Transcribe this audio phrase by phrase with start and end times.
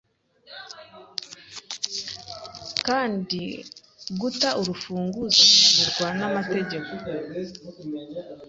[2.87, 3.41] Kandi
[4.21, 6.91] guta urufunguzo bihanirwa namategeko